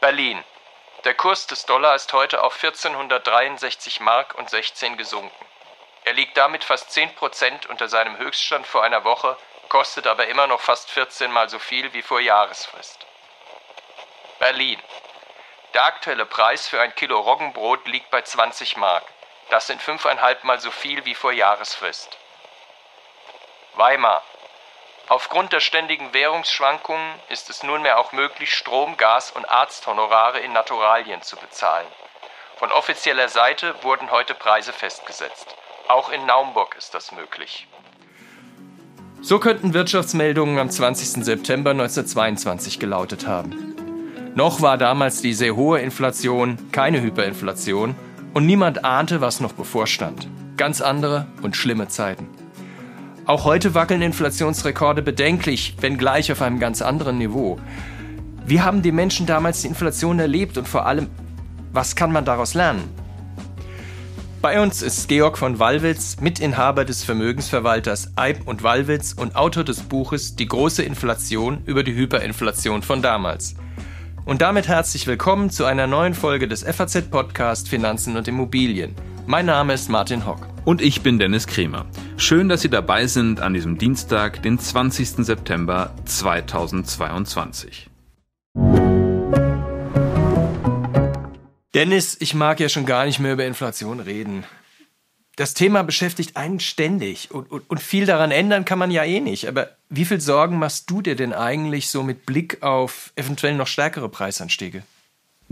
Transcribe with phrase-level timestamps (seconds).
[0.00, 0.42] Berlin.
[1.04, 5.46] Der Kurs des Dollar ist heute auf 1463 Mark und 16 gesunken.
[6.04, 9.36] Er liegt damit fast 10 Prozent unter seinem Höchststand vor einer Woche,
[9.68, 13.06] kostet aber immer noch fast 14 mal so viel wie vor Jahresfrist.
[14.38, 14.80] Berlin.
[15.74, 19.04] Der aktuelle Preis für ein Kilo Roggenbrot liegt bei 20 Mark.
[19.50, 22.16] Das sind fünfeinhalb Mal so viel wie vor Jahresfrist.
[23.74, 24.22] Weimar.
[25.10, 31.20] Aufgrund der ständigen Währungsschwankungen ist es nunmehr auch möglich, Strom, Gas und Arzthonorare in Naturalien
[31.20, 31.88] zu bezahlen.
[32.56, 35.56] Von offizieller Seite wurden heute Preise festgesetzt.
[35.88, 37.66] Auch in Naumburg ist das möglich.
[39.20, 41.24] So könnten Wirtschaftsmeldungen am 20.
[41.24, 43.74] September 1922 gelautet haben.
[44.36, 47.96] Noch war damals die sehr hohe Inflation keine Hyperinflation
[48.32, 50.28] und niemand ahnte, was noch bevorstand.
[50.56, 52.29] Ganz andere und schlimme Zeiten.
[53.30, 57.60] Auch heute wackeln Inflationsrekorde bedenklich, wenngleich auf einem ganz anderen Niveau.
[58.44, 61.06] Wie haben die Menschen damals die Inflation erlebt und vor allem,
[61.72, 62.82] was kann man daraus lernen?
[64.42, 69.82] Bei uns ist Georg von Wallwitz, Mitinhaber des Vermögensverwalters Eib und Wallwitz und Autor des
[69.82, 73.54] Buches Die große Inflation über die Hyperinflation von damals.
[74.24, 78.96] Und damit herzlich willkommen zu einer neuen Folge des FAZ-Podcast Finanzen und Immobilien.
[79.28, 80.49] Mein Name ist Martin Hock.
[80.64, 81.86] Und ich bin Dennis Kremer.
[82.18, 85.24] Schön, dass Sie dabei sind an diesem Dienstag, den 20.
[85.24, 87.88] September 2022.
[91.74, 94.44] Dennis, ich mag ja schon gar nicht mehr über Inflation reden.
[95.36, 99.20] Das Thema beschäftigt einen ständig und, und, und, viel daran ändern kann man ja eh
[99.20, 99.48] nicht.
[99.48, 103.68] Aber wie viel Sorgen machst du dir denn eigentlich so mit Blick auf eventuell noch
[103.68, 104.82] stärkere Preisanstiege?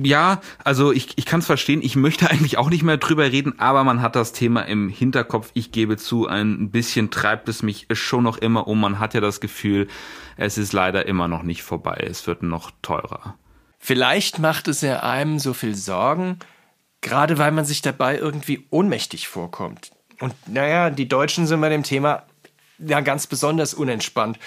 [0.01, 3.59] Ja, also ich, ich kann es verstehen, ich möchte eigentlich auch nicht mehr drüber reden,
[3.59, 5.51] aber man hat das Thema im Hinterkopf.
[5.55, 8.81] Ich gebe zu, ein bisschen treibt es mich schon noch immer um.
[8.81, 9.89] Man hat ja das Gefühl,
[10.37, 12.07] es ist leider immer noch nicht vorbei.
[12.09, 13.35] Es wird noch teurer.
[13.79, 16.39] Vielleicht macht es ja einem so viel Sorgen,
[17.01, 19.93] Gerade weil man sich dabei irgendwie ohnmächtig vorkommt.
[20.21, 22.25] Und naja, die Deutschen sind bei dem Thema
[22.79, 24.39] ja ganz besonders unentspannt.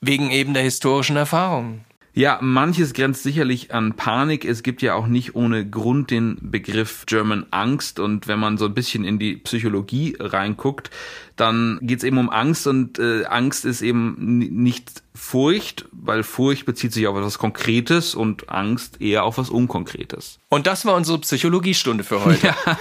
[0.00, 1.84] Wegen eben der historischen Erfahrungen.
[2.12, 4.44] Ja, manches grenzt sicherlich an Panik.
[4.44, 8.00] Es gibt ja auch nicht ohne Grund den Begriff German Angst.
[8.00, 10.90] Und wenn man so ein bisschen in die Psychologie reinguckt,
[11.36, 12.66] dann geht es eben um Angst.
[12.66, 18.48] Und äh, Angst ist eben nicht Furcht, weil Furcht bezieht sich auf etwas Konkretes und
[18.48, 20.38] Angst eher auf was Unkonkretes.
[20.48, 22.48] Und das war unsere Psychologiestunde für heute.
[22.48, 22.76] Ja.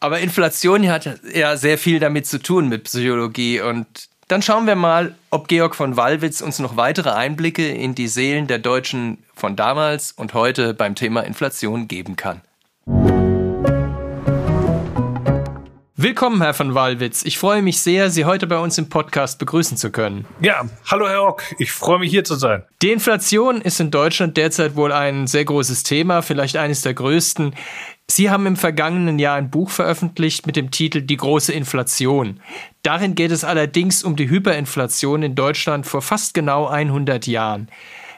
[0.00, 4.76] Aber Inflation hat ja sehr viel damit zu tun mit Psychologie und dann schauen wir
[4.76, 9.56] mal, ob Georg von Wallwitz uns noch weitere Einblicke in die Seelen der Deutschen von
[9.56, 12.40] damals und heute beim Thema Inflation geben kann.
[15.96, 17.24] Willkommen, Herr von Wallwitz.
[17.24, 20.24] Ich freue mich sehr, Sie heute bei uns im Podcast begrüßen zu können.
[20.40, 21.42] Ja, hallo Herr Ock.
[21.58, 22.62] Ich freue mich hier zu sein.
[22.80, 27.54] Die Inflation ist in Deutschland derzeit wohl ein sehr großes Thema, vielleicht eines der größten.
[28.10, 32.40] Sie haben im vergangenen Jahr ein Buch veröffentlicht mit dem Titel Die große Inflation.
[32.82, 37.68] Darin geht es allerdings um die Hyperinflation in Deutschland vor fast genau 100 Jahren.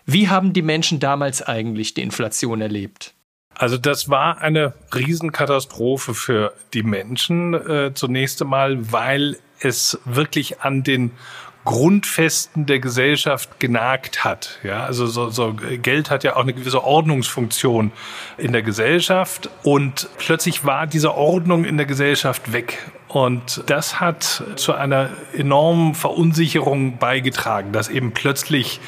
[0.06, 3.12] Wie haben die Menschen damals eigentlich die Inflation erlebt?
[3.54, 10.84] Also das war eine Riesenkatastrophe für die Menschen äh, zunächst einmal, weil es wirklich an
[10.84, 11.10] den
[11.64, 14.58] Grundfesten der Gesellschaft genagt hat.
[14.64, 17.92] Ja, also so, so Geld hat ja auch eine gewisse Ordnungsfunktion
[18.36, 22.78] in der Gesellschaft und plötzlich war diese Ordnung in der Gesellschaft weg.
[23.06, 28.80] Und das hat zu einer enormen Verunsicherung beigetragen, dass eben plötzlich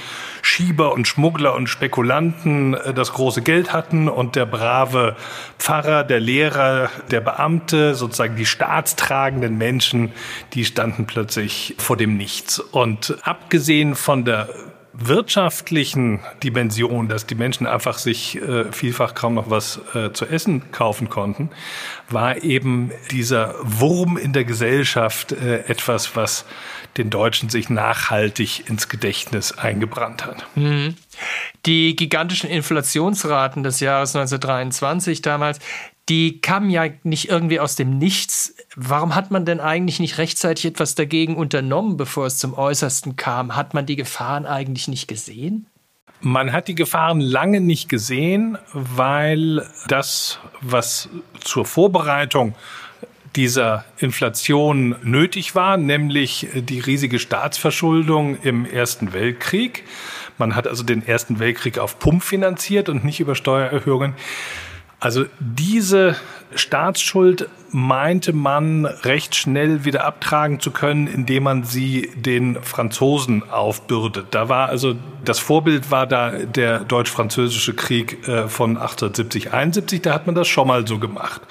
[0.44, 5.16] Schieber und Schmuggler und Spekulanten äh, das große Geld hatten und der brave
[5.58, 10.12] Pfarrer, der Lehrer, der Beamte, sozusagen die staatstragenden Menschen,
[10.52, 12.58] die standen plötzlich vor dem Nichts.
[12.58, 14.48] Und abgesehen von der
[14.96, 20.70] wirtschaftlichen Dimension, dass die Menschen einfach sich äh, vielfach kaum noch was äh, zu essen
[20.70, 21.50] kaufen konnten,
[22.08, 26.44] war eben dieser Wurm in der Gesellschaft äh, etwas, was
[26.96, 30.46] den Deutschen sich nachhaltig ins Gedächtnis eingebrannt hat.
[30.54, 30.94] Mhm.
[31.66, 35.58] Die gigantischen Inflationsraten des Jahres 1923 damals,
[36.08, 38.54] die kamen ja nicht irgendwie aus dem Nichts.
[38.76, 43.56] Warum hat man denn eigentlich nicht rechtzeitig etwas dagegen unternommen, bevor es zum Äußersten kam?
[43.56, 45.66] Hat man die Gefahren eigentlich nicht gesehen?
[46.20, 51.08] Man hat die Gefahren lange nicht gesehen, weil das, was
[51.40, 52.54] zur Vorbereitung
[53.36, 59.84] dieser Inflation nötig war, nämlich die riesige Staatsverschuldung im Ersten Weltkrieg.
[60.38, 64.14] Man hat also den Ersten Weltkrieg auf Pump finanziert und nicht über Steuererhöhungen
[65.04, 66.16] Also diese
[66.54, 74.28] Staatsschuld meinte man recht schnell wieder abtragen zu können, indem man sie den Franzosen aufbürdet.
[74.30, 80.00] Da war also das Vorbild war da der deutsch-französische Krieg äh, von 1870 71.
[80.00, 81.42] Da hat man das schon mal so gemacht.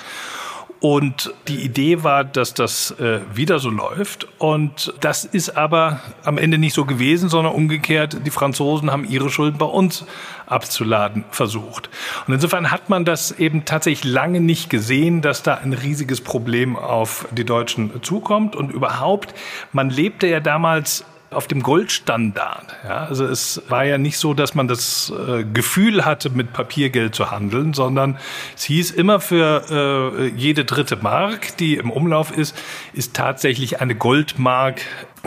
[0.84, 4.28] Und die Idee war, dass das äh, wieder so läuft.
[4.38, 9.30] Und das ist aber am Ende nicht so gewesen, sondern umgekehrt, die Franzosen haben ihre
[9.30, 10.06] Schulden bei uns
[10.46, 11.90] abzuladen versucht.
[12.28, 16.76] Und insofern hat man das eben tatsächlich lange nicht gesehen, dass da ein riesiges Problem
[16.76, 18.54] auf die Deutschen zukommt.
[18.58, 19.34] Und überhaupt,
[19.72, 22.76] man lebte ja damals auf dem Goldstandard.
[22.84, 27.16] Ja, also es war ja nicht so, dass man das äh, Gefühl hatte, mit Papiergeld
[27.16, 28.18] zu handeln, sondern
[28.56, 32.56] es hieß immer für äh, jede dritte Mark, die im Umlauf ist,
[32.94, 34.82] ist tatsächlich eine Goldmark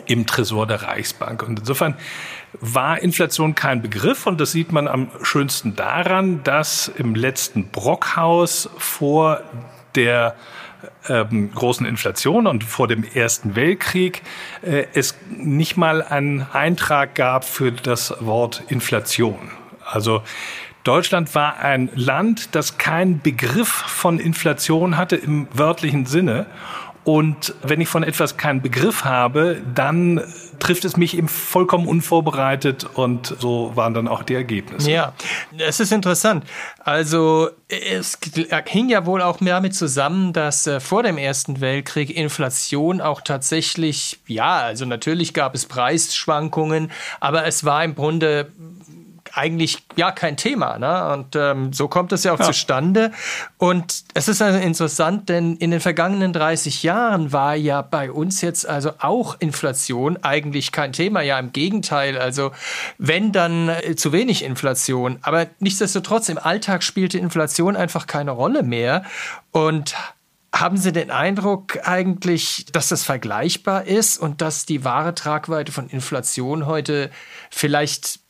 [0.06, 1.42] im Tresor der Reichsbank.
[1.42, 1.94] Und insofern
[2.60, 8.70] war Inflation kein Begriff und das sieht man am schönsten daran, dass im letzten Brockhaus
[8.78, 9.40] vor
[9.94, 10.36] der
[11.08, 14.22] ähm, großen Inflation und vor dem Ersten Weltkrieg
[14.62, 19.50] äh, es nicht mal einen Eintrag gab für das Wort Inflation.
[19.84, 20.22] Also
[20.86, 26.46] Deutschland war ein Land, das keinen Begriff von Inflation hatte im wörtlichen Sinne.
[27.06, 30.20] Und wenn ich von etwas keinen Begriff habe, dann
[30.58, 34.90] trifft es mich eben vollkommen unvorbereitet und so waren dann auch die Ergebnisse.
[34.90, 35.12] Ja,
[35.56, 36.44] es ist interessant.
[36.80, 38.18] Also es
[38.66, 44.18] hing ja wohl auch damit zusammen, dass äh, vor dem Ersten Weltkrieg Inflation auch tatsächlich,
[44.26, 48.50] ja, also natürlich gab es Preisschwankungen, aber es war im Grunde
[49.36, 50.78] eigentlich ja kein Thema.
[50.78, 51.12] Ne?
[51.12, 52.46] Und ähm, so kommt es ja auch ja.
[52.46, 53.12] zustande.
[53.58, 58.40] Und es ist also interessant, denn in den vergangenen 30 Jahren war ja bei uns
[58.40, 61.20] jetzt also auch Inflation eigentlich kein Thema.
[61.20, 62.18] Ja, im Gegenteil.
[62.18, 62.52] Also
[62.98, 65.18] wenn dann äh, zu wenig Inflation.
[65.22, 69.04] Aber nichtsdestotrotz im Alltag spielte Inflation einfach keine Rolle mehr.
[69.52, 69.94] Und
[70.54, 75.88] haben Sie den Eindruck eigentlich, dass das vergleichbar ist und dass die wahre Tragweite von
[75.88, 77.10] Inflation heute
[77.50, 78.20] vielleicht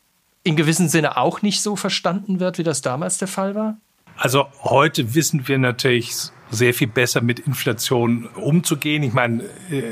[0.47, 3.77] in gewissem Sinne auch nicht so verstanden wird, wie das damals der Fall war?
[4.17, 6.15] Also heute wissen wir natürlich
[6.49, 9.03] sehr viel besser mit Inflation umzugehen.
[9.03, 9.83] Ich meine, äh,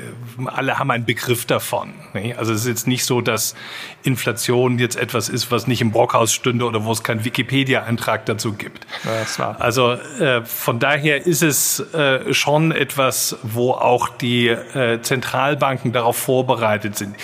[0.46, 1.92] alle haben einen Begriff davon.
[2.36, 3.56] Also es ist jetzt nicht so, dass
[4.04, 8.52] Inflation jetzt etwas ist, was nicht im Brockhaus stünde oder wo es keinen Wikipedia-Eintrag dazu
[8.52, 8.86] gibt.
[9.58, 14.56] Also äh, von daher ist es äh, schon etwas, wo auch die
[15.02, 17.16] Zentralbanken darauf vorbereitet sind.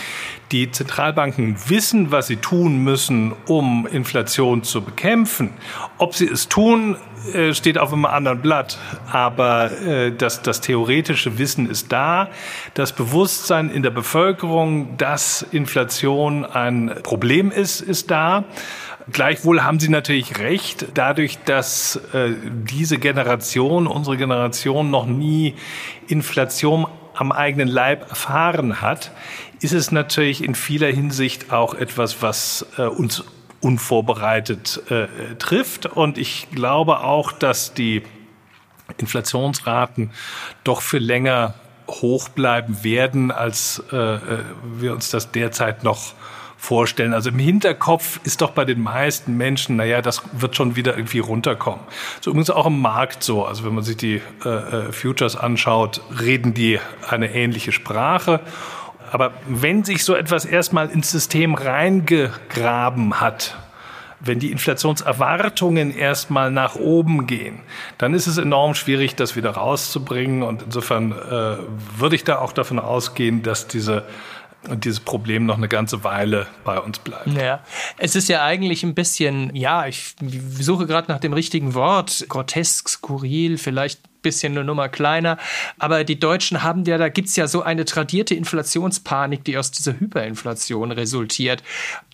[0.53, 5.51] Die Zentralbanken wissen, was sie tun müssen, um Inflation zu bekämpfen.
[5.99, 6.97] Ob sie es tun,
[7.33, 8.79] äh, steht auf einem anderen Blatt.
[9.13, 12.31] Aber äh, das, das theoretische Wissen ist da.
[12.75, 18.45] Das Bewusstsein in der Bevölkerung, dass Inflation ein Problem ist, ist da.
[19.13, 22.31] Gleichwohl haben Sie natürlich recht, dadurch, dass äh,
[22.65, 25.55] diese Generation, unsere Generation noch nie
[26.07, 26.87] Inflation
[27.21, 29.11] am eigenen Leib erfahren hat,
[29.61, 33.25] ist es natürlich in vieler Hinsicht auch etwas, was äh, uns
[33.61, 35.07] unvorbereitet äh,
[35.39, 35.85] trifft.
[35.85, 38.03] Und ich glaube auch, dass die
[38.97, 40.13] Inflationsraten
[40.65, 41.55] doch für länger
[41.89, 44.21] hoch bleiben werden, als äh, äh
[44.79, 46.15] wir uns das derzeit noch
[46.61, 47.15] vorstellen.
[47.15, 51.19] Also im Hinterkopf ist doch bei den meisten Menschen, naja, das wird schon wieder irgendwie
[51.19, 51.81] runterkommen.
[52.21, 53.47] So übrigens auch im Markt so.
[53.47, 56.79] Also wenn man sich die äh, äh Futures anschaut, reden die
[57.09, 58.41] eine ähnliche Sprache.
[59.11, 63.57] Aber wenn sich so etwas erstmal ins System reingegraben hat,
[64.21, 67.61] wenn die Inflationserwartungen erstmal nach oben gehen,
[67.97, 70.43] dann ist es enorm schwierig, das wieder rauszubringen.
[70.43, 71.57] Und insofern äh,
[71.99, 74.05] würde ich da auch davon ausgehen, dass diese
[74.69, 77.29] und dieses Problem noch eine ganze Weile bei uns bleibt.
[77.29, 77.65] Ja,
[77.99, 80.15] es ist ja eigentlich ein bisschen, ja, ich
[80.59, 85.39] suche gerade nach dem richtigen Wort, grotesk, skurril, vielleicht bisschen eine Nummer kleiner.
[85.79, 89.99] Aber die Deutschen haben ja, da gibt's ja so eine tradierte Inflationspanik, die aus dieser
[89.99, 91.63] Hyperinflation resultiert.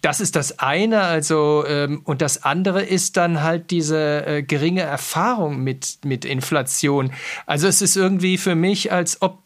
[0.02, 4.82] Das ist das eine, also ähm, und das andere ist dann halt diese äh, geringe
[4.82, 7.12] Erfahrung mit, mit Inflation.
[7.46, 9.45] Also es ist irgendwie für mich, als ob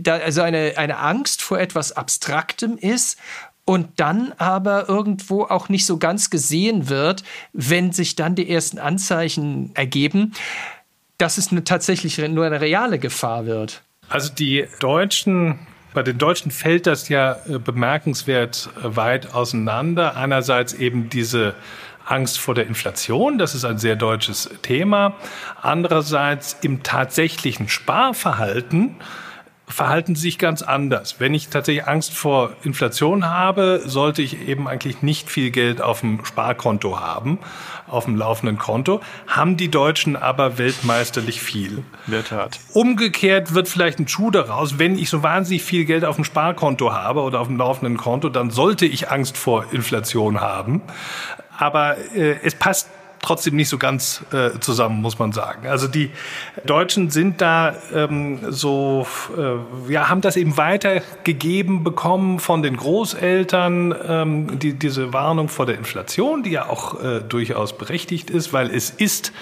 [0.00, 3.18] da also eine, eine Angst vor etwas Abstraktem ist
[3.64, 8.78] und dann aber irgendwo auch nicht so ganz gesehen wird, wenn sich dann die ersten
[8.78, 10.32] Anzeichen ergeben
[11.18, 13.82] dass es tatsächlich nur eine reale Gefahr wird.
[14.08, 15.58] Also die Deutschen
[15.94, 20.16] bei den Deutschen fällt das ja äh, bemerkenswert äh, weit auseinander.
[20.16, 21.54] Einerseits eben diese
[22.04, 25.14] Angst vor der Inflation, das ist ein sehr deutsches Thema.
[25.62, 28.96] Andererseits im tatsächlichen Sparverhalten
[29.66, 31.20] verhalten sich ganz anders.
[31.20, 36.00] Wenn ich tatsächlich Angst vor Inflation habe, sollte ich eben eigentlich nicht viel Geld auf
[36.00, 37.38] dem Sparkonto haben,
[37.88, 39.00] auf dem laufenden Konto.
[39.26, 41.82] Haben die Deutschen aber weltmeisterlich viel.
[42.06, 42.60] Wird hat.
[42.72, 46.92] Umgekehrt wird vielleicht ein Schuh daraus, wenn ich so wahnsinnig viel Geld auf dem Sparkonto
[46.92, 50.82] habe oder auf dem laufenden Konto, dann sollte ich Angst vor Inflation haben.
[51.56, 52.88] Aber äh, es passt
[53.24, 55.66] trotzdem nicht so ganz äh, zusammen, muss man sagen.
[55.66, 56.10] Also die
[56.64, 63.94] Deutschen sind da ähm, so, äh, ja, haben das eben weitergegeben bekommen von den Großeltern,
[64.06, 68.70] ähm, die, diese Warnung vor der Inflation, die ja auch äh, durchaus berechtigt ist, weil
[68.70, 69.32] es ist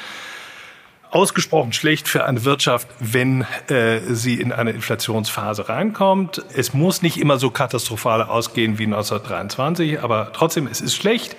[1.13, 6.43] ausgesprochen schlecht für eine Wirtschaft, wenn äh, sie in eine Inflationsphase reinkommt.
[6.55, 11.37] Es muss nicht immer so katastrophal ausgehen wie 1923, aber trotzdem, es ist schlecht.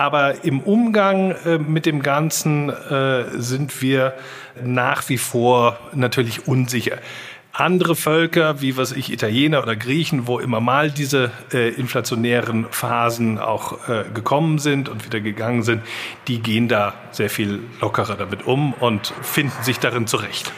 [0.00, 4.14] Aber im Umgang äh, mit dem Ganzen äh, sind wir
[4.64, 6.96] nach wie vor natürlich unsicher.
[7.52, 13.38] Andere Völker, wie was ich Italiener oder Griechen, wo immer mal diese äh, inflationären Phasen
[13.38, 15.82] auch äh, gekommen sind und wieder gegangen sind,
[16.28, 20.50] die gehen da sehr viel lockerer damit um und finden sich darin zurecht.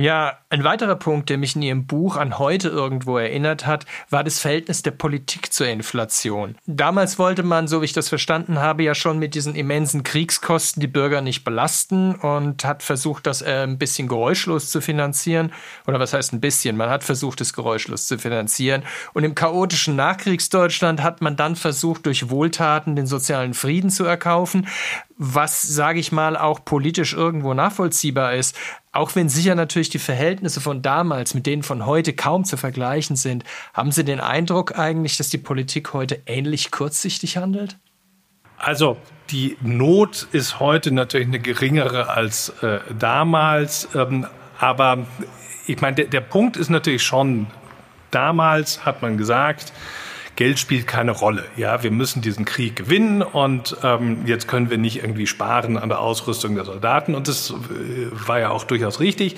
[0.00, 4.22] Ja, ein weiterer Punkt, der mich in Ihrem Buch an heute irgendwo erinnert hat, war
[4.22, 6.54] das Verhältnis der Politik zur Inflation.
[6.66, 10.80] Damals wollte man, so wie ich das verstanden habe, ja schon mit diesen immensen Kriegskosten
[10.80, 15.52] die Bürger nicht belasten und hat versucht, das äh, ein bisschen geräuschlos zu finanzieren.
[15.88, 16.76] Oder was heißt ein bisschen?
[16.76, 18.84] Man hat versucht, es geräuschlos zu finanzieren.
[19.14, 24.68] Und im chaotischen Nachkriegsdeutschland hat man dann versucht, durch Wohltaten den sozialen Frieden zu erkaufen
[25.18, 28.56] was, sage ich mal, auch politisch irgendwo nachvollziehbar ist.
[28.92, 33.16] Auch wenn sicher natürlich die Verhältnisse von damals mit denen von heute kaum zu vergleichen
[33.16, 33.44] sind,
[33.74, 37.76] haben Sie den Eindruck eigentlich, dass die Politik heute ähnlich kurzsichtig handelt?
[38.58, 38.96] Also
[39.30, 44.26] die Not ist heute natürlich eine geringere als äh, damals, ähm,
[44.58, 45.06] aber
[45.66, 47.46] ich meine, der, der Punkt ist natürlich schon,
[48.10, 49.72] damals hat man gesagt,
[50.38, 51.44] Geld spielt keine Rolle.
[51.56, 55.88] Ja, wir müssen diesen Krieg gewinnen und ähm, jetzt können wir nicht irgendwie sparen an
[55.88, 57.16] der Ausrüstung der Soldaten.
[57.16, 57.54] Und das äh,
[58.12, 59.34] war ja auch durchaus richtig.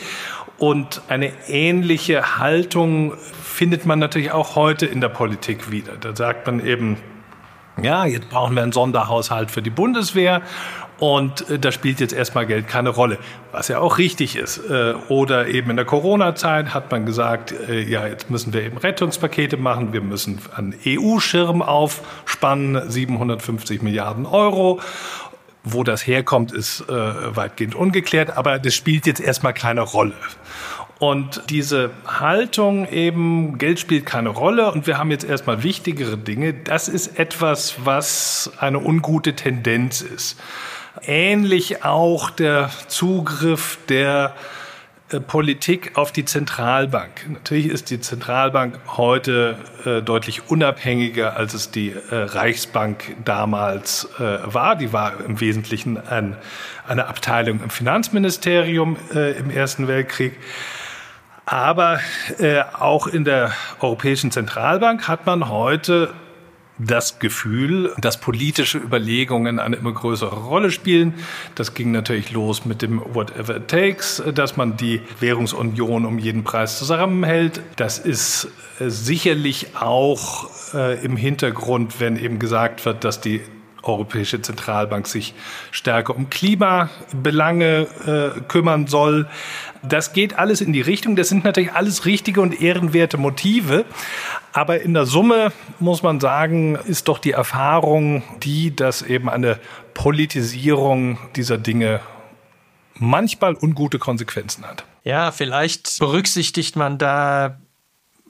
[0.58, 5.96] Und eine ähnliche Haltung findet man natürlich auch heute in der Politik wieder.
[5.98, 6.98] Da sagt man eben,
[7.80, 10.42] ja, jetzt brauchen wir einen Sonderhaushalt für die Bundeswehr
[11.00, 13.18] und äh, da spielt jetzt erstmal Geld keine Rolle,
[13.52, 14.58] was ja auch richtig ist.
[14.58, 18.76] Äh, oder eben in der Corona-Zeit hat man gesagt, äh, ja, jetzt müssen wir eben
[18.76, 24.78] Rettungspakete machen, wir müssen einen EU-Schirm aufspannen, 750 Milliarden Euro.
[25.62, 30.14] Wo das herkommt, ist weitgehend ungeklärt, aber das spielt jetzt erstmal keine Rolle.
[30.98, 36.54] Und diese Haltung eben, Geld spielt keine Rolle und wir haben jetzt erstmal wichtigere Dinge,
[36.54, 40.40] das ist etwas, was eine ungute Tendenz ist.
[41.02, 44.34] Ähnlich auch der Zugriff der
[45.10, 47.28] äh, Politik auf die Zentralbank.
[47.28, 54.38] Natürlich ist die Zentralbank heute äh, deutlich unabhängiger, als es die äh, Reichsbank damals äh,
[54.44, 54.76] war.
[54.76, 56.36] Die war im Wesentlichen ein,
[56.86, 60.34] eine Abteilung im Finanzministerium äh, im Ersten Weltkrieg.
[61.46, 62.00] Aber
[62.38, 66.12] äh, auch in der Europäischen Zentralbank hat man heute
[66.86, 71.14] das Gefühl, dass politische Überlegungen eine immer größere Rolle spielen.
[71.54, 76.44] Das ging natürlich los mit dem Whatever it takes, dass man die Währungsunion um jeden
[76.44, 77.60] Preis zusammenhält.
[77.76, 83.42] Das ist äh, sicherlich auch äh, im Hintergrund, wenn eben gesagt wird, dass die
[83.82, 85.34] Europäische Zentralbank sich
[85.70, 87.86] stärker um Klimabelange
[88.36, 89.26] äh, kümmern soll.
[89.82, 91.16] Das geht alles in die Richtung.
[91.16, 93.86] Das sind natürlich alles richtige und ehrenwerte Motive.
[94.52, 99.58] Aber in der Summe muss man sagen, ist doch die Erfahrung die, dass eben eine
[99.94, 102.00] Politisierung dieser Dinge
[102.94, 104.84] manchmal ungute Konsequenzen hat.
[105.04, 107.58] Ja, vielleicht berücksichtigt man da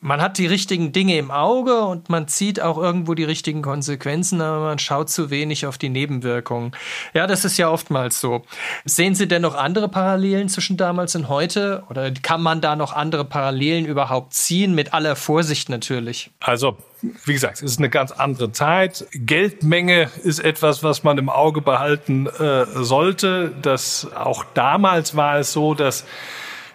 [0.01, 4.41] man hat die richtigen Dinge im Auge und man zieht auch irgendwo die richtigen Konsequenzen,
[4.41, 6.73] aber man schaut zu wenig auf die Nebenwirkungen.
[7.13, 8.43] Ja, das ist ja oftmals so.
[8.85, 11.85] Sehen Sie denn noch andere Parallelen zwischen damals und heute?
[11.91, 14.75] Oder kann man da noch andere Parallelen überhaupt ziehen?
[14.75, 16.31] Mit aller Vorsicht natürlich.
[16.41, 16.79] Also,
[17.25, 19.07] wie gesagt, es ist eine ganz andere Zeit.
[19.13, 23.53] Geldmenge ist etwas, was man im Auge behalten äh, sollte.
[23.61, 26.05] Das auch damals war es so, dass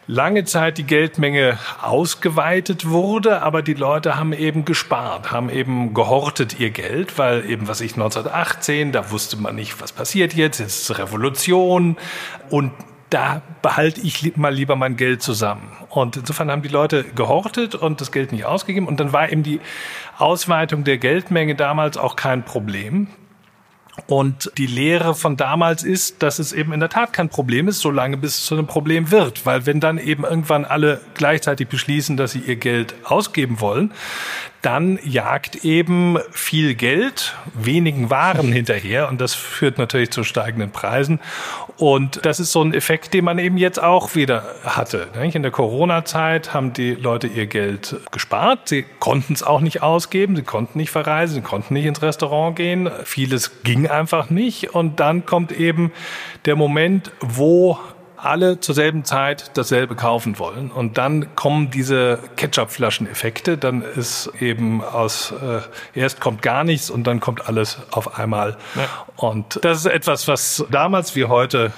[0.08, 6.60] lange Zeit die Geldmenge ausgeweitet wurde, aber die Leute haben eben gespart, haben eben gehortet
[6.60, 10.90] ihr Geld, weil eben, was ich 1918, da wusste man nicht, was passiert jetzt, jetzt
[10.90, 11.98] ist Revolution
[12.50, 12.72] und
[13.10, 15.72] da behalte ich mal lieber mein Geld zusammen.
[15.90, 18.88] Und insofern haben die Leute gehortet und das Geld nicht ausgegeben.
[18.88, 19.62] Und dann war eben die
[20.18, 23.08] Ausweitung der Geldmenge damals auch kein Problem.
[24.08, 27.80] Und die Lehre von damals ist, dass es eben in der Tat kein Problem ist,
[27.80, 29.46] solange bis es zu einem Problem wird.
[29.46, 33.92] Weil wenn dann eben irgendwann alle gleichzeitig beschließen, dass sie ihr Geld ausgeben wollen,
[34.66, 41.20] dann jagt eben viel Geld wenigen Waren hinterher und das führt natürlich zu steigenden Preisen.
[41.78, 45.08] Und das ist so ein Effekt, den man eben jetzt auch wieder hatte.
[45.22, 48.70] In der Corona-Zeit haben die Leute ihr Geld gespart.
[48.70, 52.56] Sie konnten es auch nicht ausgeben, sie konnten nicht verreisen, sie konnten nicht ins Restaurant
[52.56, 52.90] gehen.
[53.04, 54.74] Vieles ging einfach nicht.
[54.74, 55.92] Und dann kommt eben
[56.46, 57.78] der Moment, wo
[58.26, 60.72] alle zur selben Zeit dasselbe kaufen wollen.
[60.72, 63.58] Und dann kommen diese Ketchupflaschen-Effekte.
[63.58, 65.62] Dann ist eben aus, äh,
[66.00, 68.58] erst kommt gar nichts und dann kommt alles auf einmal.
[68.76, 68.88] Ja.
[69.16, 71.72] Und das ist etwas, was damals wie heute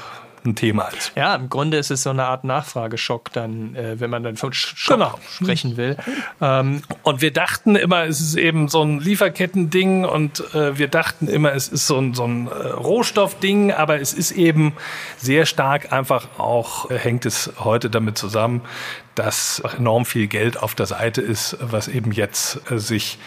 [0.48, 1.12] ein Thema ist.
[1.16, 4.54] Ja, im Grunde ist es so eine Art Nachfrageschock dann, äh, wenn man dann von
[4.54, 5.20] Schock genau.
[5.30, 5.98] sprechen will.
[6.42, 11.28] Ähm, und wir dachten immer, es ist eben so ein Lieferkettending und äh, wir dachten
[11.28, 14.74] immer, es ist so ein, so ein äh, Rohstoffding, aber es ist eben
[15.18, 18.62] sehr stark einfach auch, äh, hängt es heute damit zusammen,
[19.16, 23.18] dass enorm viel Geld auf der Seite ist, was eben jetzt äh, sich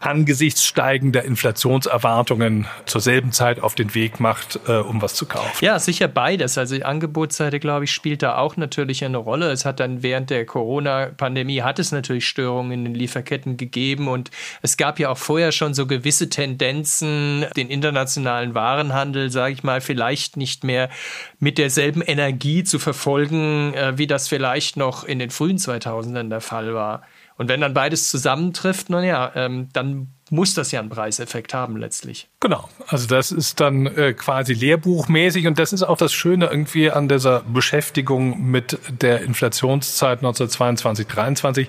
[0.00, 5.64] angesichts steigender Inflationserwartungen zur selben Zeit auf den Weg macht, äh, um was zu kaufen.
[5.64, 6.56] Ja, sicher beides.
[6.56, 9.50] Also die Angebotsseite, glaube ich, spielt da auch natürlich eine Rolle.
[9.50, 14.30] Es hat dann während der Corona-Pandemie hat es natürlich Störungen in den Lieferketten gegeben und
[14.62, 19.80] es gab ja auch vorher schon so gewisse Tendenzen, den internationalen Warenhandel, sage ich mal,
[19.80, 20.90] vielleicht nicht mehr
[21.40, 26.40] mit derselben Energie zu verfolgen, äh, wie das vielleicht noch in den frühen 2000ern der
[26.40, 27.02] Fall war.
[27.38, 32.28] Und wenn dann beides zusammentrifft, naja, ähm, dann muss das ja einen Preiseffekt haben letztlich.
[32.40, 36.90] Genau, also das ist dann äh, quasi lehrbuchmäßig und das ist auch das Schöne irgendwie
[36.90, 41.68] an dieser Beschäftigung mit der Inflationszeit 1922, 23,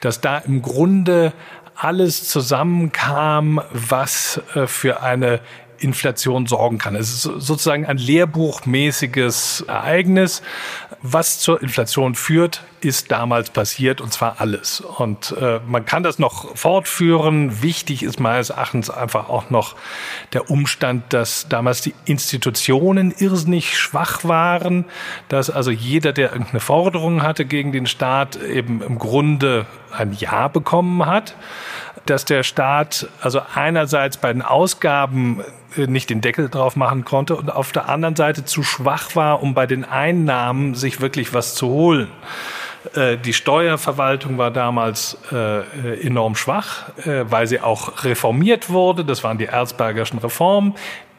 [0.00, 1.32] dass da im Grunde
[1.74, 5.40] alles zusammenkam, was äh, für eine
[5.78, 6.96] Inflation sorgen kann.
[6.96, 10.42] Es ist sozusagen ein lehrbuchmäßiges Ereignis.
[11.02, 14.80] Was zur Inflation führt, ist damals passiert und zwar alles.
[14.80, 17.62] Und äh, man kann das noch fortführen.
[17.62, 19.76] Wichtig ist meines Erachtens einfach auch noch
[20.32, 24.84] der Umstand, dass damals die Institutionen irrsinnig schwach waren,
[25.28, 30.48] dass also jeder, der irgendeine Forderung hatte gegen den Staat, eben im Grunde ein Ja
[30.48, 31.34] bekommen hat
[32.06, 35.42] dass der Staat also einerseits bei den Ausgaben
[35.76, 39.54] nicht den Deckel drauf machen konnte und auf der anderen Seite zu schwach war, um
[39.54, 42.08] bei den Einnahmen sich wirklich was zu holen.
[42.94, 49.04] Äh, die Steuerverwaltung war damals äh, enorm schwach, weil sie auch reformiert wurde.
[49.04, 50.74] Das waren die Erzbergerschen Reformen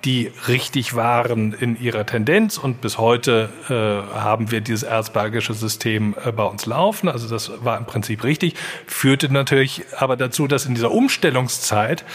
[0.05, 6.15] die richtig waren in ihrer Tendenz und bis heute äh, haben wir dieses erzbergische System
[6.23, 7.09] äh, bei uns laufen.
[7.09, 8.53] Also das war im Prinzip richtig,
[8.85, 12.05] führte natürlich aber dazu, dass in dieser Umstellungszeit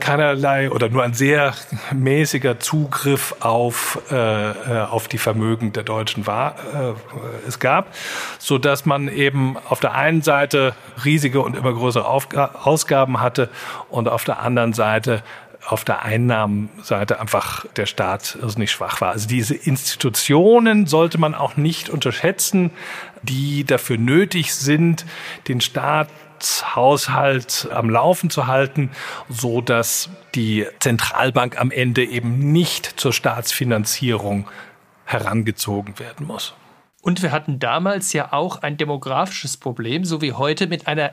[0.00, 1.54] keinerlei oder nur ein sehr
[1.92, 7.94] mäßiger Zugriff auf, äh, äh auf die Vermögen der Deutschen war, äh, es gab,
[8.38, 13.48] so dass man eben auf der einen Seite riesige und immer größere Aufga Ausgaben hatte
[13.88, 15.22] und auf der anderen Seite
[15.66, 19.10] auf der Einnahmenseite einfach der Staat nicht schwach war.
[19.10, 22.70] Also diese Institutionen sollte man auch nicht unterschätzen,
[23.22, 25.04] die dafür nötig sind,
[25.48, 25.60] den
[26.40, 28.90] Staatshaushalt am Laufen zu halten,
[29.28, 34.48] so dass die Zentralbank am Ende eben nicht zur Staatsfinanzierung
[35.04, 36.54] herangezogen werden muss.
[37.02, 41.12] Und wir hatten damals ja auch ein demografisches Problem, so wie heute mit einer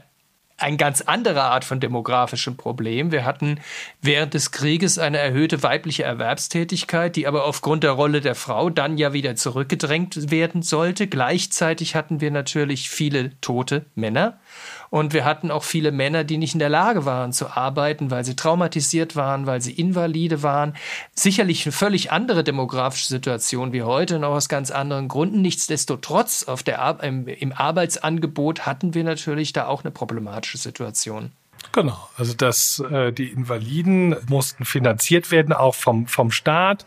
[0.58, 3.12] eine ganz andere Art von demografischem Problem.
[3.12, 3.60] Wir hatten
[4.02, 8.98] während des Krieges eine erhöhte weibliche Erwerbstätigkeit, die aber aufgrund der Rolle der Frau dann
[8.98, 11.08] ja wieder zurückgedrängt werden sollte.
[11.08, 14.40] Gleichzeitig hatten wir natürlich viele tote Männer.
[14.90, 18.24] Und wir hatten auch viele Männer, die nicht in der Lage waren zu arbeiten, weil
[18.24, 20.76] sie traumatisiert waren, weil sie Invalide waren.
[21.16, 25.42] Sicherlich eine völlig andere demografische Situation wie heute und auch aus ganz anderen Gründen.
[25.42, 31.32] Nichtsdestotrotz auf der, im, im Arbeitsangebot hatten wir natürlich da auch eine problematische Situation.
[31.74, 36.86] Genau, also dass äh, die Invaliden mussten finanziert werden, auch vom, vom Staat.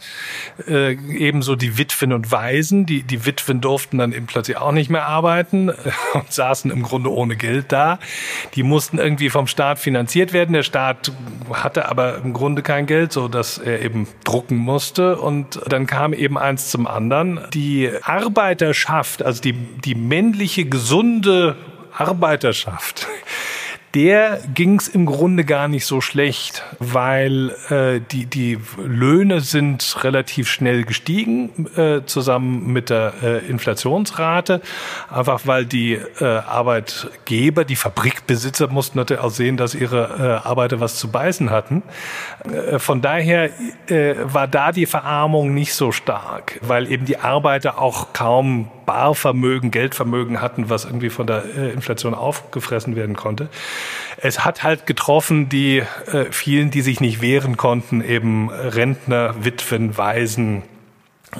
[0.68, 2.86] Äh, ebenso die Witwen und Waisen.
[2.86, 5.72] Die, die Witwen durften dann eben plötzlich auch nicht mehr arbeiten äh,
[6.14, 7.98] und saßen im Grunde ohne Geld da.
[8.54, 10.52] Die mussten irgendwie vom Staat finanziert werden.
[10.52, 11.10] Der Staat
[11.52, 15.18] hatte aber im Grunde kein Geld, so dass er eben drucken musste.
[15.18, 17.40] Und dann kam eben eins zum anderen.
[17.54, 21.56] Die Arbeiterschaft, also die, die männliche, gesunde
[21.92, 23.08] Arbeiterschaft,
[23.96, 30.04] der ging es im Grunde gar nicht so schlecht, weil äh, die, die Löhne sind
[30.04, 34.60] relativ schnell gestiegen, äh, zusammen mit der äh, Inflationsrate,
[35.08, 40.78] einfach weil die äh, Arbeitgeber, die Fabrikbesitzer mussten natürlich auch sehen, dass ihre äh, Arbeiter
[40.78, 41.82] was zu beißen hatten.
[42.44, 43.48] Äh, von daher
[43.88, 49.70] äh, war da die Verarmung nicht so stark, weil eben die Arbeiter auch kaum Barvermögen,
[49.70, 53.48] Geldvermögen hatten, was irgendwie von der äh, Inflation aufgefressen werden konnte.
[54.16, 59.96] Es hat halt getroffen die äh, vielen, die sich nicht wehren konnten, eben Rentner, Witwen,
[59.96, 60.62] Waisen,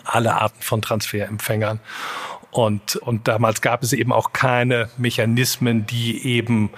[0.05, 1.81] alle Arten von Transferempfängern.
[2.51, 6.71] Und, und damals gab es eben auch keine Mechanismen, die eben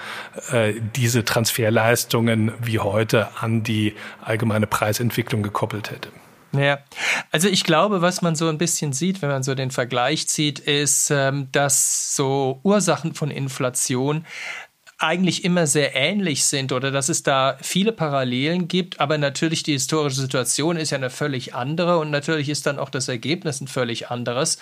[0.51, 6.09] äh, diese Transferleistungen wie heute an die allgemeine Preisentwicklung gekoppelt hätte.
[6.53, 6.79] Ja,
[7.31, 10.59] also ich glaube, was man so ein bisschen sieht, wenn man so den Vergleich zieht,
[10.59, 14.25] ist, ähm, dass so Ursachen von Inflation
[14.99, 19.73] eigentlich immer sehr ähnlich sind oder dass es da viele Parallelen gibt, aber natürlich die
[19.73, 23.69] historische Situation ist ja eine völlig andere und natürlich ist dann auch das Ergebnis ein
[23.69, 24.59] völlig anderes.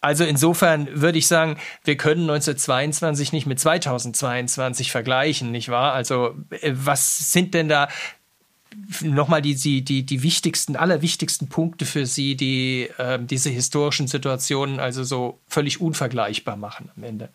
[0.00, 5.92] Also insofern würde ich sagen, wir können 1922 nicht mit 2022 vergleichen, nicht wahr?
[5.94, 7.88] Also äh, was sind denn da
[9.00, 14.80] nochmal die, die, die, die wichtigsten, allerwichtigsten Punkte für Sie, die äh, diese historischen Situationen
[14.80, 17.28] also so völlig unvergleichbar machen am Ende?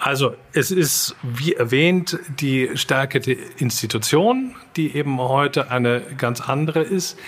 [0.00, 6.82] Also es ist, wie erwähnt, die Stärke der Institution, die eben heute eine ganz andere
[6.82, 7.18] ist.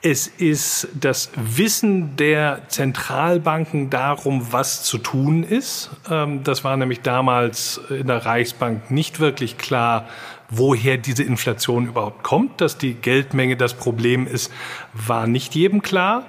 [0.00, 5.90] Es ist das Wissen der Zentralbanken darum, was zu tun ist.
[6.10, 10.08] Ähm, das war nämlich damals in der Reichsbank nicht wirklich klar,
[10.48, 12.62] woher diese Inflation überhaupt kommt.
[12.62, 14.50] Dass die Geldmenge das Problem ist,
[14.94, 16.24] war nicht jedem klar.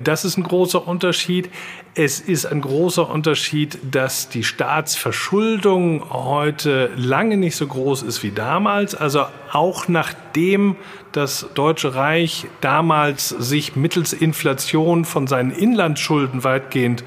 [0.00, 1.50] Das ist ein großer Unterschied.
[1.94, 8.30] Es ist ein großer Unterschied, dass die Staatsverschuldung heute lange nicht so groß ist wie
[8.30, 8.94] damals.
[8.94, 10.76] Also auch nachdem
[11.12, 17.02] das Deutsche Reich damals sich mittels Inflation von seinen Inlandsschulden weitgehend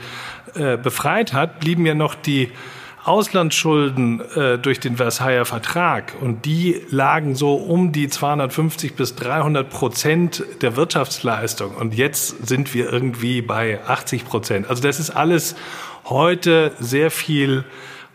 [0.55, 2.51] äh, befreit hat, blieben ja noch die
[3.03, 6.13] Auslandsschulden äh, durch den Versailler Vertrag.
[6.21, 11.75] Und die lagen so um die 250 bis 300 Prozent der Wirtschaftsleistung.
[11.75, 14.69] Und jetzt sind wir irgendwie bei 80 Prozent.
[14.69, 15.55] Also das ist alles
[16.05, 17.63] heute sehr viel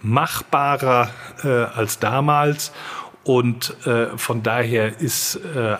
[0.03, 1.11] machbarer
[1.43, 2.73] äh, als damals.
[3.25, 5.77] Und äh, von daher ist äh,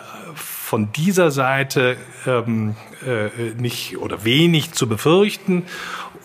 [0.67, 2.75] von dieser Seite ähm,
[3.05, 5.63] äh, nicht oder wenig zu befürchten.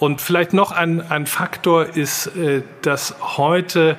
[0.01, 3.97] Und vielleicht noch ein, ein Faktor ist, äh, dass heute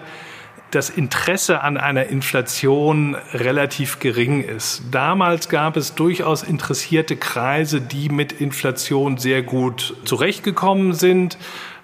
[0.71, 4.83] das Interesse an einer Inflation relativ gering ist.
[4.91, 11.37] Damals gab es durchaus interessierte Kreise, die mit Inflation sehr gut zurechtgekommen sind.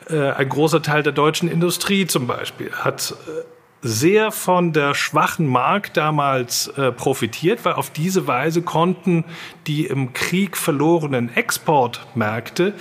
[0.09, 5.47] Äh, ein großer Teil der deutschen Industrie zum Beispiel hat äh, sehr von der schwachen
[5.47, 9.23] Mark damals äh, profitiert, weil auf diese Weise konnten
[9.67, 12.73] die im Krieg verlorenen Exportmärkte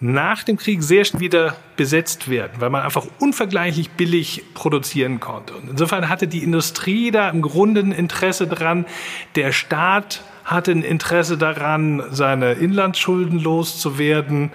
[0.00, 5.54] nach dem Krieg sehr schnell wieder besetzt werden, weil man einfach unvergleichlich billig produzieren konnte.
[5.54, 8.86] Und insofern hatte die Industrie da im Grunde ein Interesse dran.
[9.34, 14.50] Der Staat hatte ein Interesse daran, seine Inlandsschulden loszuwerden.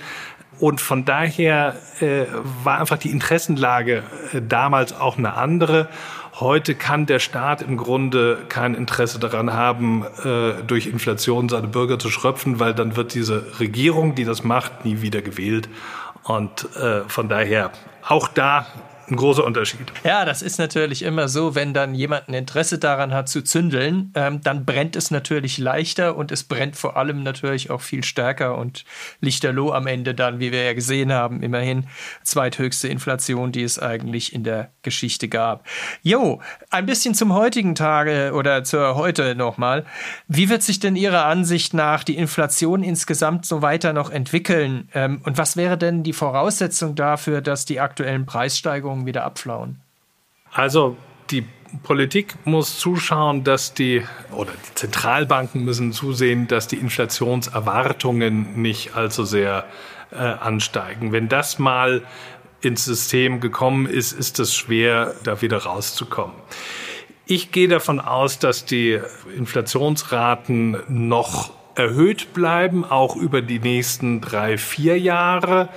[0.64, 2.24] Und von daher äh,
[2.64, 5.90] war einfach die Interessenlage äh, damals auch eine andere.
[6.40, 12.00] Heute kann der Staat im Grunde kein Interesse daran haben, äh, durch Inflation seine Bürger
[12.00, 15.68] zu schröpfen, weil dann wird diese Regierung, die das macht, nie wieder gewählt.
[16.24, 17.72] Und äh, von daher
[18.08, 18.66] auch da
[19.10, 19.92] ein großer Unterschied.
[20.04, 24.12] Ja, das ist natürlich immer so, wenn dann jemand ein Interesse daran hat zu zündeln,
[24.16, 28.58] ähm, dann brennt es natürlich leichter und es brennt vor allem natürlich auch viel stärker
[28.58, 28.86] und
[29.20, 31.88] lichterloh am Ende dann, wie wir ja gesehen haben, immerhin
[32.24, 35.66] zweithöchste Inflation, die es eigentlich in der Geschichte gab.
[36.02, 39.86] Jo, ein bisschen zum heutigen Tage oder zur heute nochmal.
[40.28, 44.90] Wie wird sich denn Ihrer Ansicht nach die Inflation insgesamt so weiter noch entwickeln?
[44.94, 49.80] Ähm, und was wäre denn die Voraussetzung dafür, dass die aktuellen Preissteigerungen Veränderungen wieder abflauen?
[50.52, 50.98] Also
[51.32, 51.46] die
[51.82, 59.24] Politik muss zuschauen, dass die oder die Zentralbanken müssen zusehen, dass die Inflationserwartungen nicht allzu
[59.26, 59.66] sehr
[60.12, 61.12] äh, ansteigen.
[61.12, 62.04] Wenn das mal
[62.62, 66.36] ins System gekommen ist, ist es schwer, da wieder rauszukommen.
[67.26, 69.00] Ich gehe davon aus, dass die
[69.36, 75.70] Inflationsraten noch erhöht bleiben, auch über die nächsten drei, vier Jahre.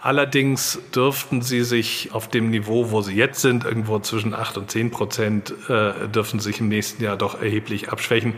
[0.00, 4.70] Allerdings dürften sie sich auf dem Niveau, wo sie jetzt sind, irgendwo zwischen 8 und
[4.70, 8.34] 10 Prozent, äh, dürfen sich im nächsten Jahr doch erheblich abschwächen.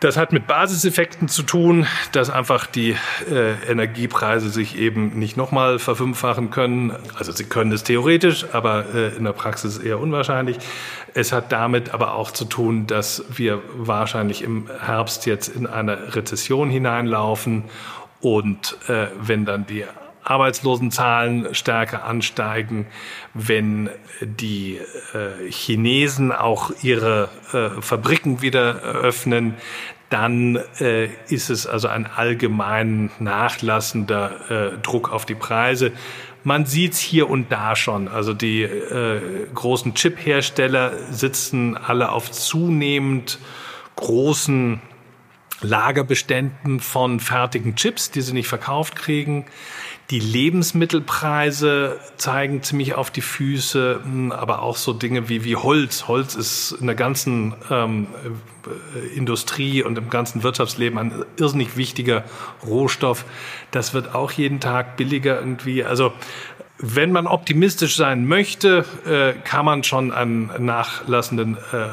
[0.00, 2.96] Das hat mit Basiseffekten zu tun, dass einfach die
[3.30, 6.92] äh, Energiepreise sich eben nicht nochmal verfünffachen können.
[7.18, 10.58] Also sie können es theoretisch, aber äh, in der Praxis eher unwahrscheinlich.
[11.14, 16.14] Es hat damit aber auch zu tun, dass wir wahrscheinlich im Herbst jetzt in eine
[16.14, 17.64] Rezession hineinlaufen.
[18.20, 19.84] Und äh, wenn dann die
[20.24, 22.86] Arbeitslosenzahlen stärker ansteigen,
[23.34, 24.80] wenn die
[25.12, 29.54] äh, Chinesen auch ihre äh, Fabriken wieder öffnen,
[30.10, 35.92] dann äh, ist es also ein allgemein nachlassender äh, Druck auf die Preise.
[36.44, 38.06] Man sieht's hier und da schon.
[38.06, 39.20] Also die äh,
[39.54, 43.38] großen Chip-Hersteller sitzen alle auf zunehmend
[43.96, 44.80] großen
[45.62, 49.46] Lagerbeständen von fertigen Chips, die sie nicht verkauft kriegen.
[50.10, 56.08] Die Lebensmittelpreise zeigen ziemlich auf die Füße, hm, aber auch so Dinge wie, wie Holz.
[56.08, 58.08] Holz ist in der ganzen ähm,
[58.66, 62.24] äh, Industrie und im ganzen Wirtschaftsleben ein irrsinnig wichtiger
[62.66, 63.24] Rohstoff.
[63.70, 65.84] Das wird auch jeden Tag billiger irgendwie.
[65.84, 66.12] Also
[66.78, 71.88] wenn man optimistisch sein möchte, äh, kann man schon einen nachlassenden äh,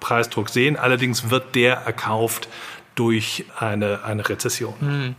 [0.00, 0.76] Preisdruck sehen.
[0.76, 2.48] Allerdings wird der erkauft
[2.94, 4.74] durch eine, eine Rezession.
[4.80, 5.16] Hm.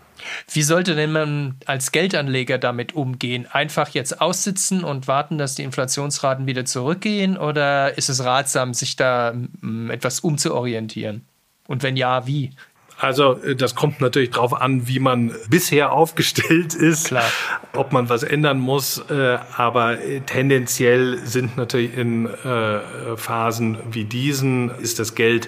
[0.51, 3.47] Wie sollte denn man als Geldanleger damit umgehen?
[3.51, 7.37] Einfach jetzt aussitzen und warten, dass die Inflationsraten wieder zurückgehen?
[7.37, 11.25] Oder ist es ratsam, sich da hm, etwas umzuorientieren?
[11.67, 12.51] Und wenn ja, wie?
[12.97, 17.29] Also äh, das kommt natürlich darauf an, wie man bisher aufgestellt ist, Klar.
[17.73, 18.99] ob man was ändern muss.
[19.09, 22.29] Äh, aber äh, tendenziell sind natürlich in
[23.15, 25.47] Phasen wie diesen ist das Geld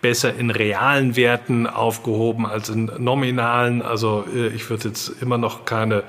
[0.00, 3.82] besser in realen Werten aufgehoben als in nominalen.
[3.82, 6.04] Also äh, ich würde jetzt immer noch keine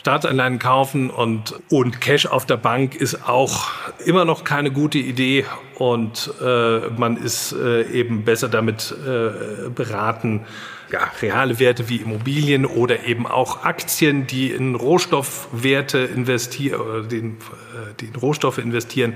[0.00, 3.68] Staatsanleihen kaufen und, und Cash auf der Bank ist auch
[4.06, 5.44] immer noch keine gute Idee
[5.76, 10.46] und äh, man ist äh, eben besser damit äh, beraten,
[10.90, 17.32] ja, reale Werte wie Immobilien oder eben auch Aktien, die in Rohstoffwerte investieren oder den,
[17.32, 19.14] äh, die in Rohstoffe investieren,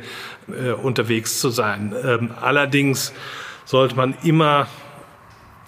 [0.49, 1.95] äh, unterwegs zu sein.
[2.05, 3.15] Ähm, allerdings
[3.65, 4.67] sollte man immer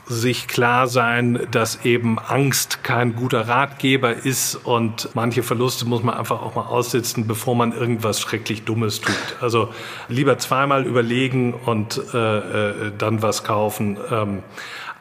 [0.09, 6.15] sich klar sein, dass eben Angst kein guter Ratgeber ist und manche Verluste muss man
[6.15, 9.17] einfach auch mal aussitzen, bevor man irgendwas schrecklich Dummes tut.
[9.41, 9.71] Also
[10.09, 13.99] lieber zweimal überlegen und äh, äh, dann was kaufen.
[14.11, 14.43] Ähm,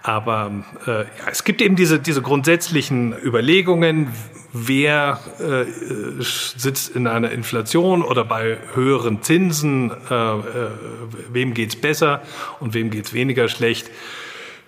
[0.05, 0.51] aber
[0.85, 4.09] äh, ja, es gibt eben diese, diese grundsätzlichen Überlegungen,
[4.53, 5.65] wer äh,
[6.21, 10.41] sitzt in einer Inflation oder bei höheren Zinsen, äh, äh,
[11.31, 12.21] wem geht's besser
[12.59, 13.89] und wem geht's weniger schlecht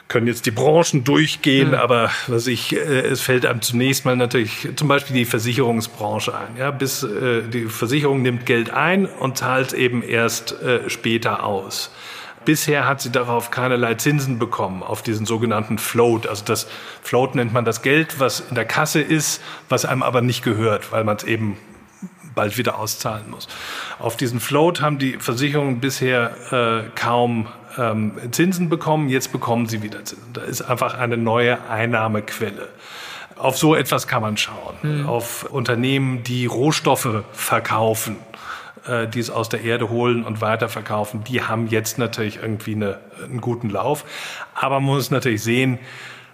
[0.07, 1.73] können jetzt die Branchen durchgehen, mhm.
[1.73, 6.55] aber was ich, äh, es fällt einem zunächst mal natürlich zum Beispiel die Versicherungsbranche ein.
[6.57, 11.91] Ja, bis äh, die Versicherung nimmt Geld ein und zahlt eben erst äh, später aus.
[12.47, 16.27] Bisher hat sie darauf keinerlei Zinsen bekommen, auf diesen sogenannten Float.
[16.27, 16.65] Also das
[17.01, 20.93] Float nennt man das Geld, was in der Kasse ist, was einem aber nicht gehört,
[20.93, 21.57] weil man es eben
[22.35, 23.49] bald wieder auszahlen muss.
[23.99, 29.83] Auf diesen Float haben die Versicherungen bisher äh, kaum ähm, Zinsen bekommen, jetzt bekommen sie
[29.83, 30.31] wieder Zinsen.
[30.31, 32.69] Da ist einfach eine neue Einnahmequelle.
[33.35, 34.77] Auf so etwas kann man schauen.
[34.83, 35.05] Mhm.
[35.05, 38.15] Auf Unternehmen, die Rohstoffe verkaufen
[38.87, 42.99] äh, die es aus der Erde holen und weiterverkaufen, die haben jetzt natürlich irgendwie eine,
[43.23, 44.05] einen guten Lauf.
[44.53, 45.79] Aber man muss natürlich sehen,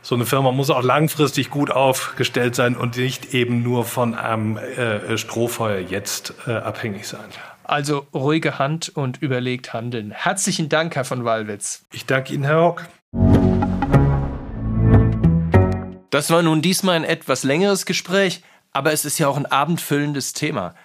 [0.02, 4.58] so eine Firma muss auch langfristig gut aufgestellt sein und nicht eben nur von einem
[4.58, 7.26] äh, Strohfeuer jetzt äh, abhängig sein.
[7.64, 10.12] Also ruhige Hand und überlegt handeln.
[10.12, 11.86] Herzlichen Dank, Herr von Wallwitz.
[11.94, 12.86] Ich danke Ihnen, Herr Hock.
[16.10, 20.34] Das war nun diesmal ein etwas längeres Gespräch, aber es ist ja auch ein abendfüllendes
[20.34, 20.76] Thema.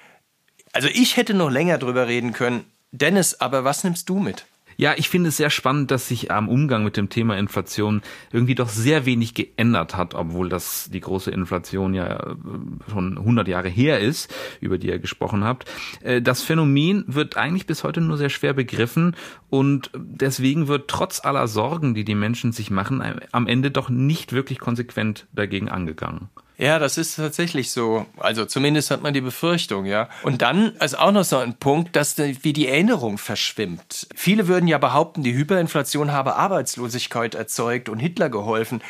[0.78, 2.64] Also ich hätte noch länger drüber reden können.
[2.92, 4.46] Dennis, aber was nimmst du mit?
[4.76, 8.54] Ja, ich finde es sehr spannend, dass sich am Umgang mit dem Thema Inflation irgendwie
[8.54, 12.36] doch sehr wenig geändert hat, obwohl das die große Inflation ja äh,
[12.88, 15.68] schon 100 Jahre her ist, über die ihr gesprochen habt.
[16.04, 19.16] Äh, das Phänomen wird eigentlich bis heute nur sehr schwer begriffen
[19.50, 24.32] und deswegen wird trotz aller Sorgen, die die Menschen sich machen, am Ende doch nicht
[24.32, 26.28] wirklich konsequent dagegen angegangen.
[26.58, 28.04] Ja, das ist tatsächlich so.
[28.16, 30.08] Also zumindest hat man die Befürchtung, ja.
[30.24, 34.08] Und dann ist auch noch so ein Punkt, dass wie die Erinnerung verschwimmt.
[34.16, 38.82] Viele würden ja behaupten, die Hyperinflation habe Arbeitslosigkeit erzeugt und Hitler geholfen.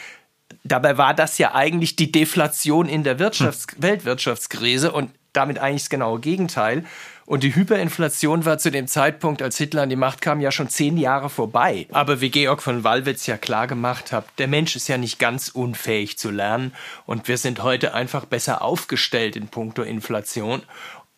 [0.65, 3.83] Dabei war das ja eigentlich die Deflation in der Wirtschafts hm.
[3.83, 6.85] Weltwirtschaftskrise und damit eigentlich das genaue Gegenteil.
[7.29, 10.71] Und die Hyperinflation war zu dem Zeitpunkt, als Hitler an die Macht kam, ja schon
[10.71, 11.87] zehn Jahre vorbei.
[11.93, 15.51] Aber wie Georg von Wallwitz ja klar gemacht hat, der Mensch ist ja nicht ganz
[15.51, 16.73] unfähig zu lernen
[17.05, 20.63] und wir sind heute einfach besser aufgestellt in puncto Inflation.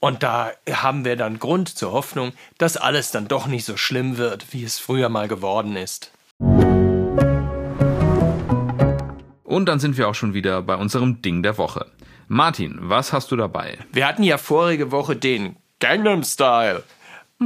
[0.01, 4.17] Und da haben wir dann Grund zur Hoffnung, dass alles dann doch nicht so schlimm
[4.17, 6.11] wird, wie es früher mal geworden ist.
[9.45, 11.87] Und dann sind wir auch schon wieder bei unserem Ding der Woche.
[12.27, 13.79] Martin, was hast du dabei?
[13.93, 16.83] Wir hatten ja vorige Woche den Gangnam Style.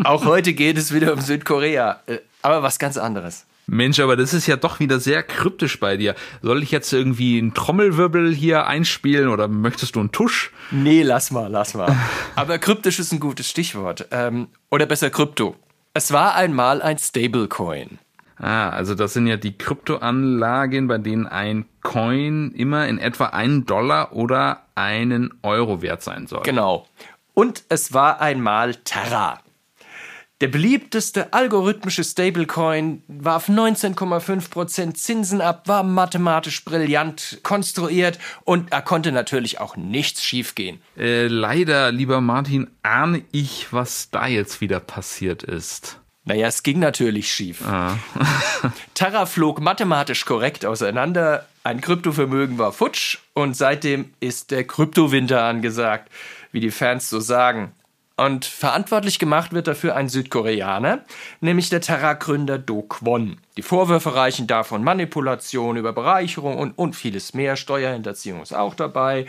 [0.03, 3.47] Auch heute geht es wieder um Südkorea, äh, aber was ganz anderes.
[3.67, 6.15] Mensch, aber das ist ja doch wieder sehr kryptisch bei dir.
[6.43, 10.53] Soll ich jetzt irgendwie einen Trommelwirbel hier einspielen oder möchtest du einen Tusch?
[10.71, 11.97] Nee, lass mal, lass mal.
[12.35, 14.07] Aber kryptisch ist ein gutes Stichwort.
[14.11, 15.57] Ähm, oder besser Krypto.
[15.95, 17.99] Es war einmal ein Stablecoin.
[18.37, 23.65] Ah, also das sind ja die Kryptoanlagen, bei denen ein Coin immer in etwa einen
[23.65, 26.43] Dollar oder einen Euro wert sein soll.
[26.43, 26.87] Genau.
[27.35, 29.41] Und es war einmal Terra.
[30.41, 39.13] Der beliebteste algorithmische Stablecoin warf 19,5% Zinsen ab, war mathematisch brillant konstruiert und er konnte
[39.13, 40.81] natürlich auch nichts schiefgehen.
[40.99, 46.01] Äh, leider, lieber Martin, ahne ich, was da jetzt wieder passiert ist.
[46.25, 47.63] Naja, es ging natürlich schief.
[47.67, 47.99] Ah.
[48.95, 56.11] Terra flog mathematisch korrekt auseinander, ein Kryptovermögen war futsch und seitdem ist der Kryptowinter angesagt,
[56.55, 57.73] wie die Fans so sagen.
[58.17, 61.01] Und verantwortlich gemacht wird dafür ein Südkoreaner,
[61.41, 63.39] nämlich der Terra-Gründer Do Kwon.
[63.57, 67.57] Die Vorwürfe reichen da von Manipulation über Bereicherung und, und vieles mehr.
[67.57, 69.27] Steuerhinterziehung ist auch dabei.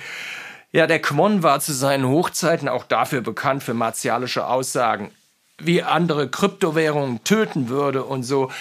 [0.72, 5.10] Ja, der Kwon war zu seinen Hochzeiten auch dafür bekannt für martialische Aussagen,
[5.58, 8.52] wie andere Kryptowährungen töten würde und so.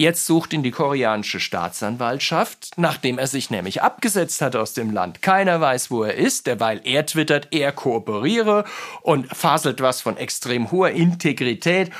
[0.00, 5.20] Jetzt sucht ihn die koreanische Staatsanwaltschaft, nachdem er sich nämlich abgesetzt hat aus dem Land.
[5.20, 8.64] Keiner weiß, wo er ist, derweil er twittert, er kooperiere
[9.02, 11.90] und faselt was von extrem hoher Integrität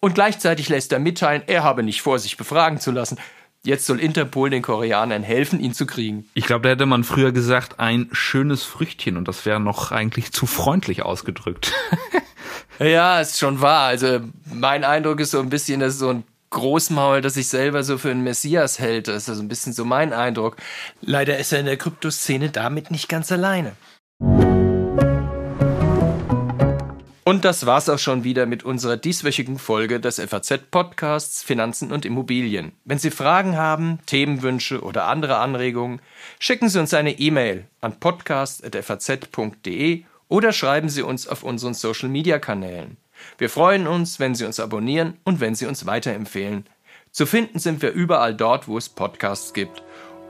[0.00, 3.16] und gleichzeitig lässt er mitteilen, er habe nicht vor, sich befragen zu lassen.
[3.62, 6.28] Jetzt soll Interpol den Koreanern helfen, ihn zu kriegen.
[6.34, 10.30] Ich glaube, da hätte man früher gesagt, ein schönes Früchtchen und das wäre noch eigentlich
[10.30, 11.72] zu freundlich ausgedrückt.
[12.78, 13.86] ja, ist schon wahr.
[13.86, 16.24] Also mein Eindruck ist so ein bisschen, dass so ein
[16.56, 19.08] Großmaul, das sich selber so für einen Messias hält.
[19.08, 20.56] Das ist also ein bisschen so mein Eindruck.
[21.02, 23.72] Leider ist er in der Kryptoszene damit nicht ganz alleine.
[27.24, 32.72] Und das war's auch schon wieder mit unserer dieswöchigen Folge des FAZ-Podcasts Finanzen und Immobilien.
[32.86, 36.00] Wenn Sie Fragen haben, Themenwünsche oder andere Anregungen,
[36.38, 42.96] schicken Sie uns eine E-Mail an podcast.faz.de oder schreiben Sie uns auf unseren Social-Media-Kanälen.
[43.38, 46.66] Wir freuen uns, wenn Sie uns abonnieren und wenn Sie uns weiterempfehlen.
[47.12, 49.82] Zu finden sind wir überall dort, wo es Podcasts gibt.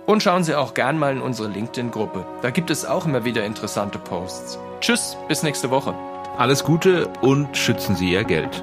[0.06, 2.24] Und schauen Sie auch gern mal in unsere LinkedIn-Gruppe.
[2.42, 4.58] Da gibt es auch immer wieder interessante Posts.
[4.80, 5.94] Tschüss, bis nächste Woche.
[6.38, 8.62] Alles Gute und schützen Sie Ihr Geld.